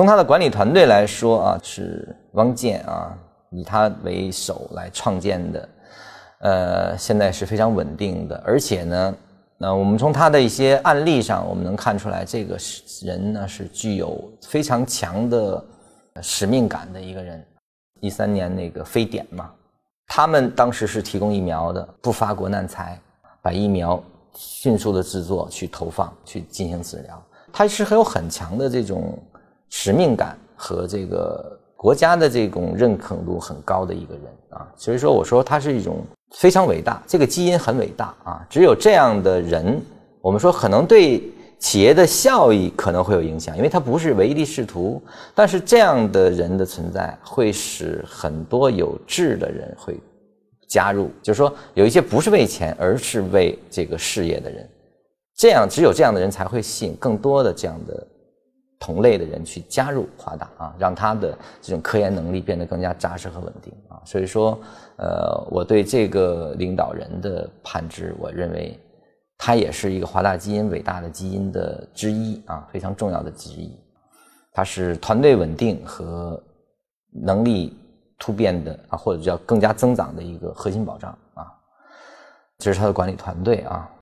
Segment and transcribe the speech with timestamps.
[0.00, 3.14] 从他的管理团队来说啊，是汪建啊，
[3.50, 5.68] 以他为首来创建的，
[6.38, 9.14] 呃，现在是非常稳定的，而且呢，
[9.58, 12.56] 那我们从他的一些案例上，我们能看出来，这个
[13.02, 15.62] 人呢是具有非常强的
[16.22, 17.44] 使命感的一个人。
[18.00, 19.50] 一三年那个非典嘛，
[20.06, 22.98] 他们当时是提供疫苗的，不发国难财，
[23.42, 24.02] 把疫苗
[24.34, 27.22] 迅速的制作去投放去进行治疗，
[27.52, 29.22] 他是很有很强的这种。
[29.70, 36.04] 使命感和这个国家的这种认可度很高的一个人啊，所以说我说他是一种
[36.36, 38.46] 非常伟大，这个基因很伟大啊。
[38.50, 39.80] 只有这样的人，
[40.20, 41.22] 我们说可能对
[41.58, 45.02] 企业的效益可能会有影响，因为他不是唯利是图。
[45.34, 49.98] 但是这样的人的存在会使很多有志的人会
[50.68, 54.68] 加入，就是说有一些不是为钱，而是为这个事业的人，
[55.36, 58.06] 这样只有这样的人才会吸引更多的这样的。
[58.80, 64.00] 同类的人去加入华大啊，让他的这种科研能力变得更加扎实和稳定啊。
[64.06, 64.58] 所以说，
[64.96, 68.80] 呃，我对这个领导人的判知，我认为
[69.36, 73.78] 他也是一个华大基因伟大的基因的之一啊，非常重要的之一。
[74.50, 76.42] 他是团队稳定和
[77.12, 77.78] 能力
[78.18, 81.52] 突变的啊，或者叫更加增长的一个核心保障啊。
[82.56, 83.90] 这是他的管理团队啊。